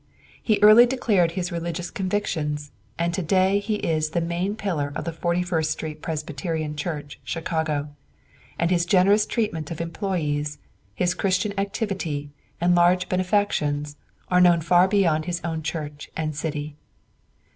He 0.41 0.57
early 0.63 0.87
declared 0.87 1.33
his 1.33 1.51
religious 1.51 1.91
convictions, 1.91 2.71
and 2.97 3.13
to 3.13 3.21
day 3.21 3.59
he 3.59 3.75
is 3.75 4.09
the 4.09 4.19
main 4.19 4.55
pillar 4.55 4.91
of 4.95 5.05
the 5.05 5.11
41st 5.11 5.67
Street 5.67 6.01
Presbyterian 6.01 6.75
Church, 6.75 7.19
Chicago; 7.23 7.87
and 8.57 8.71
his 8.71 8.87
generous 8.87 9.27
treatment 9.27 9.69
of 9.69 9.79
employees, 9.79 10.57
his 10.95 11.13
Christian 11.13 11.53
activity, 11.55 12.31
and 12.59 12.73
large 12.73 13.09
benefactions, 13.09 13.95
are 14.31 14.41
known 14.41 14.61
far 14.61 14.87
beyond 14.87 15.25
his 15.25 15.39
own 15.43 15.61
church 15.61 16.09
and 16.17 16.35
city. 16.35 16.77